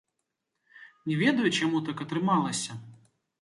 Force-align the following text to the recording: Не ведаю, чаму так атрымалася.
Не 1.11 1.17
ведаю, 1.23 1.51
чаму 1.59 1.83
так 1.91 2.03
атрымалася. 2.07 2.71